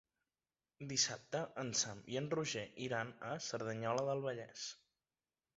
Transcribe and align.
Dissabte 0.93 1.41
en 1.65 1.69
Sam 1.83 2.01
i 2.15 2.19
en 2.23 2.31
Roger 2.33 2.65
iran 2.89 3.15
a 3.29 3.37
Cerdanyola 3.51 4.11
del 4.11 4.29
Vallès. 4.29 4.65